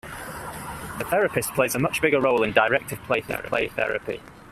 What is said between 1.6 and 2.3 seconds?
a much bigger